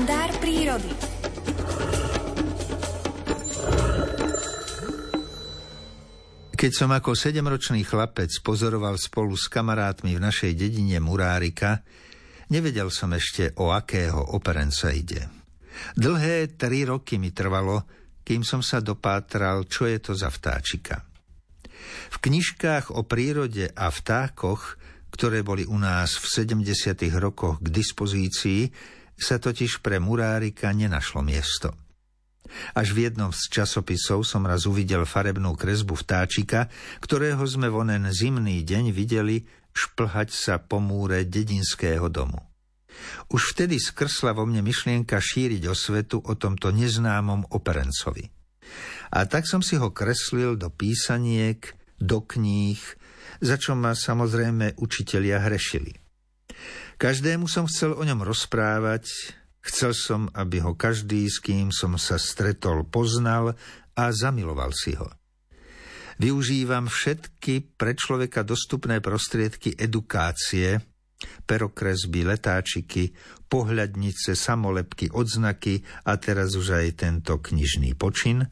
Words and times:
kalendár 0.00 0.32
prírody. 0.40 0.92
Keď 6.56 6.72
som 6.72 6.88
ako 6.88 7.12
sedemročný 7.12 7.84
chlapec 7.84 8.32
pozoroval 8.40 8.96
spolu 8.96 9.36
s 9.36 9.52
kamarátmi 9.52 10.16
v 10.16 10.24
našej 10.24 10.56
dedine 10.56 11.04
Murárika, 11.04 11.84
nevedel 12.48 12.88
som 12.88 13.12
ešte, 13.12 13.52
o 13.60 13.76
akého 13.76 14.32
operenca 14.32 14.88
ide. 14.88 15.28
Dlhé 15.92 16.56
tri 16.56 16.88
roky 16.88 17.20
mi 17.20 17.36
trvalo, 17.36 17.84
kým 18.24 18.40
som 18.40 18.64
sa 18.64 18.80
dopátral, 18.80 19.68
čo 19.68 19.84
je 19.84 20.00
to 20.00 20.16
za 20.16 20.32
vtáčika. 20.32 21.04
V 22.08 22.16
knižkách 22.24 22.96
o 22.96 23.04
prírode 23.04 23.68
a 23.68 23.92
vtákoch 23.92 24.80
ktoré 25.10 25.42
boli 25.42 25.66
u 25.66 25.76
nás 25.76 26.16
v 26.16 26.26
70. 26.62 26.96
rokoch 27.18 27.58
k 27.58 27.68
dispozícii, 27.68 28.70
sa 29.22 29.36
totiž 29.38 29.84
pre 29.84 30.00
murárika 30.02 30.72
nenašlo 30.72 31.20
miesto. 31.20 31.76
Až 32.74 32.92
v 32.92 33.06
jednom 33.06 33.30
z 33.30 33.46
časopisov 33.46 34.26
som 34.26 34.42
raz 34.42 34.66
uvidel 34.66 35.06
farebnú 35.06 35.54
kresbu 35.54 35.94
vtáčika, 35.94 36.66
ktorého 36.98 37.42
sme 37.46 37.70
vonen 37.70 38.10
zimný 38.10 38.66
deň 38.66 38.90
videli 38.90 39.46
šplhať 39.70 40.28
sa 40.34 40.54
po 40.58 40.82
múre 40.82 41.22
dedinského 41.22 42.10
domu. 42.10 42.42
Už 43.30 43.54
vtedy 43.54 43.78
skrsla 43.78 44.34
vo 44.34 44.44
mne 44.44 44.66
myšlienka 44.66 45.16
šíriť 45.22 45.62
osvetu 45.70 46.18
o 46.18 46.34
tomto 46.34 46.74
neznámom 46.74 47.54
operencovi. 47.54 48.28
A 49.14 49.26
tak 49.26 49.46
som 49.46 49.62
si 49.62 49.78
ho 49.78 49.94
kreslil 49.94 50.58
do 50.58 50.70
písaniek, 50.70 51.62
do 52.02 52.22
kníh, 52.22 52.78
za 53.38 53.56
čo 53.56 53.78
ma 53.78 53.94
samozrejme 53.94 54.78
učitelia 54.78 55.42
hrešili. 55.46 56.09
Každému 57.00 57.48
som 57.48 57.64
chcel 57.64 57.96
o 57.96 58.04
ňom 58.04 58.20
rozprávať, 58.20 59.08
chcel 59.64 59.96
som, 59.96 60.28
aby 60.36 60.60
ho 60.60 60.76
každý, 60.76 61.32
s 61.32 61.40
kým 61.40 61.72
som 61.72 61.96
sa 61.96 62.20
stretol, 62.20 62.84
poznal 62.84 63.56
a 63.96 64.12
zamiloval 64.12 64.76
si 64.76 64.92
ho. 65.00 65.08
Využívam 66.20 66.92
všetky 66.92 67.80
pre 67.80 67.96
človeka 67.96 68.44
dostupné 68.44 69.00
prostriedky 69.00 69.72
edukácie, 69.80 70.76
perokresby, 71.48 72.20
letáčiky, 72.28 73.16
pohľadnice, 73.48 74.36
samolepky, 74.36 75.08
odznaky 75.08 75.80
a 76.04 76.20
teraz 76.20 76.52
už 76.52 76.84
aj 76.84 77.00
tento 77.00 77.40
knižný 77.40 77.96
počin, 77.96 78.44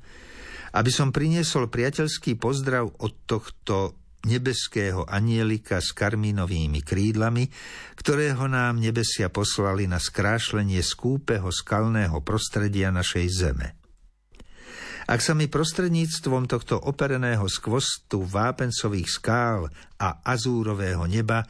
aby 0.73 0.89
som 0.89 1.13
priniesol 1.13 1.69
priateľský 1.69 2.41
pozdrav 2.41 2.97
od 2.97 3.13
tohto 3.29 3.98
nebeského 4.27 5.07
anielika 5.07 5.79
s 5.79 5.95
karmínovými 5.95 6.83
krídlami, 6.83 7.47
ktorého 7.95 8.51
nám 8.51 8.83
nebesia 8.83 9.31
poslali 9.31 9.87
na 9.87 10.03
skrášlenie 10.03 10.83
skúpeho 10.83 11.53
skalného 11.55 12.19
prostredia 12.27 12.91
našej 12.91 13.27
zeme. 13.31 13.79
Ak 15.09 15.25
sa 15.25 15.33
mi 15.33 15.49
prostredníctvom 15.49 16.45
tohto 16.51 16.77
opereného 16.77 17.49
skvostu 17.49 18.29
vápencových 18.29 19.09
skál 19.09 19.73
a 19.97 20.21
azúrového 20.21 21.09
neba 21.09 21.49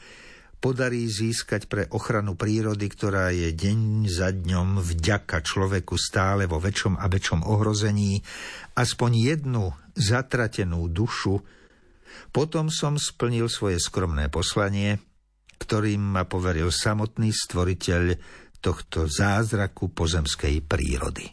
podarí 0.63 1.07
získať 1.11 1.67
pre 1.67 1.83
ochranu 1.91 2.39
prírody, 2.39 2.87
ktorá 2.87 3.35
je 3.35 3.51
deň 3.51 4.07
za 4.07 4.31
dňom 4.31 4.79
vďaka 4.79 5.43
človeku 5.43 5.95
stále 5.99 6.47
vo 6.47 6.63
väčšom 6.63 7.03
a 7.03 7.07
väčšom 7.11 7.47
ohrození, 7.51 8.23
aspoň 8.79 9.11
jednu 9.15 9.75
zatratenú 9.95 10.87
dušu, 10.91 11.58
potom 12.31 12.73
som 12.73 12.97
splnil 12.97 13.51
svoje 13.51 13.81
skromné 13.83 14.29
poslanie, 14.29 14.99
ktorým 15.59 16.15
ma 16.15 16.25
poveril 16.25 16.71
samotný 16.71 17.35
stvoriteľ 17.35 18.03
tohto 18.59 19.07
zázraku 19.07 19.91
pozemskej 19.95 20.63
prírody. 20.67 21.27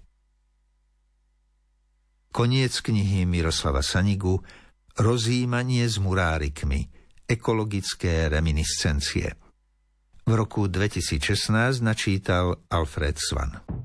Koniec 2.35 2.83
knihy 2.83 3.23
Miroslava 3.23 3.79
Sanigu 3.79 4.43
Rozjímanie 4.99 5.87
s 5.87 5.99
murárikmi 6.03 6.83
Ekologické 7.23 8.27
reminiscencie 8.27 9.27
V 10.27 10.31
roku 10.35 10.67
2016 10.67 11.79
načítal 11.79 12.59
Alfred 12.67 13.15
Svan. 13.15 13.84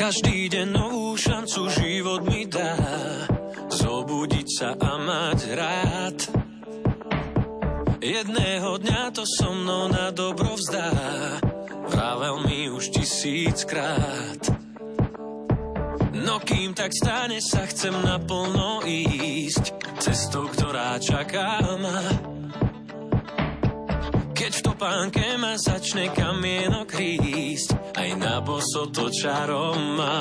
Každý 0.00 0.48
deň 0.48 0.68
novú 0.72 1.12
šancu 1.12 1.68
život 1.76 2.24
mi 2.24 2.48
dá. 2.48 2.72
Zobudiť 3.68 4.48
sa 4.48 4.72
a 4.72 4.96
mať 4.96 5.40
rád. 5.52 6.18
Jedného 8.00 8.80
dňa 8.80 9.12
to 9.12 9.28
so 9.28 9.52
mnou 9.52 9.92
na 9.92 10.08
dobro 10.08 10.56
vzdá. 10.56 10.88
Vravel 11.92 12.48
mi 12.48 12.72
už 12.72 12.96
tisíckrát. 12.96 14.40
No 16.16 16.40
kým 16.48 16.72
tak 16.72 16.96
stane 16.96 17.36
sa 17.44 17.68
chcem 17.68 17.92
naplno 17.92 18.80
ísť. 18.88 20.00
Cestou, 20.00 20.48
ktorá 20.48 20.96
čaká 20.96 21.60
ma. 21.76 22.00
Keď 24.32 24.52
v 24.56 24.64
topánke 24.64 25.36
ma 25.36 25.60
začne 25.60 26.08
kamienok 26.08 26.88
rísť, 26.88 27.76
aj 27.96 28.10
na 28.18 28.38
boso 28.42 28.86
to 28.94 29.10
čarom 29.10 29.98
má. 29.98 30.20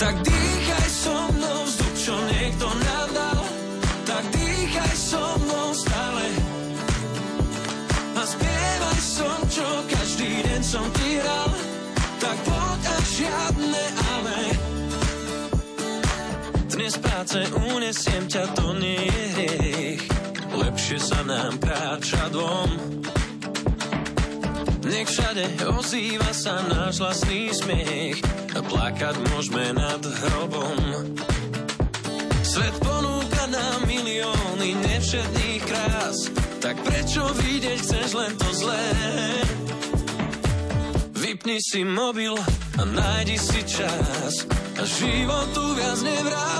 Tak 0.00 0.14
dýchaj 0.24 0.88
so 0.90 1.16
mnou 1.34 1.58
vzduch, 1.66 1.94
čo 1.98 2.14
niekto 2.34 2.66
nadal, 2.66 3.40
tak 4.06 4.24
dýchaj 4.34 4.94
so 4.96 5.24
mnou 5.44 5.68
stále. 5.74 6.26
A 8.16 8.22
spievaj 8.22 9.00
som, 9.00 9.38
čo 9.50 9.66
každý 9.90 10.30
deň 10.44 10.62
som 10.64 10.86
ti 10.96 11.10
hral, 11.20 11.50
tak 12.20 12.36
poď 12.46 12.82
a 12.84 12.96
žiadne 13.04 13.84
ale. 14.18 14.40
Dnes 16.70 16.94
práce 16.96 17.38
unesiem 17.70 18.24
ťa, 18.24 18.44
to 18.56 18.66
nie 18.78 19.04
je 19.04 19.24
hriech 19.36 20.20
lepšie 20.56 20.98
sa 20.98 21.20
nám 21.22 21.54
kráča 21.62 22.30
dvom. 22.34 22.70
Nech 24.80 25.08
všade 25.12 25.44
ozýva 25.76 26.32
sa 26.32 26.64
náš 26.64 27.04
vlastný 27.04 27.52
smiech 27.52 28.16
a 28.56 28.60
plakať 28.64 29.16
môžeme 29.28 29.76
nad 29.76 30.00
hrobom. 30.00 30.78
Svet 32.40 32.76
ponúka 32.80 33.44
nám 33.52 33.84
milióny 33.84 34.80
nevšetných 34.80 35.62
krás, 35.68 36.16
tak 36.64 36.80
prečo 36.80 37.28
vidieť 37.44 37.78
chceš 37.78 38.08
len 38.16 38.32
to 38.40 38.48
zlé? 38.56 38.86
Vypni 41.12 41.60
si 41.60 41.84
mobil 41.84 42.34
a 42.80 42.82
nájdi 42.82 43.36
si 43.36 43.60
čas 43.68 44.48
a 44.80 44.82
životu 44.82 45.62
viac 45.76 46.00
nevrávne. 46.00 46.59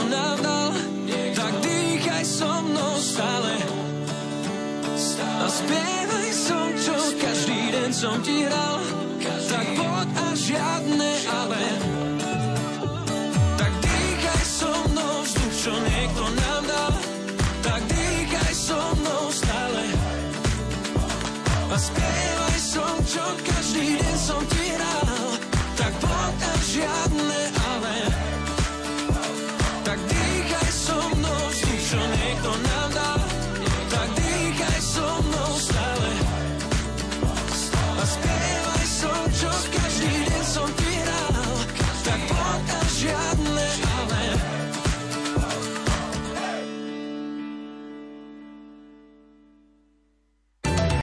som 0.00 0.08
navdal, 0.08 0.72
tak 1.36 1.52
dýchaj 1.60 2.24
so 2.24 2.48
mnou 2.64 2.96
stále. 2.96 3.52
A 5.44 5.46
spievaj 5.48 6.30
som, 6.32 6.68
čo 6.80 6.96
každý 7.20 7.60
deň 7.68 7.90
som 7.92 8.16
ti 8.24 8.48
hral. 8.48 8.79